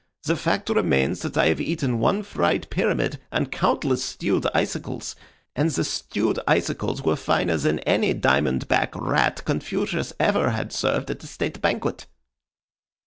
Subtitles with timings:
[0.23, 5.15] The fact remains that I have eaten one fried pyramid and countless stewed icicles,
[5.55, 11.11] and the stewed icicles were finer than any diamond back rat Confucius ever had served
[11.11, 12.07] at a state banquet."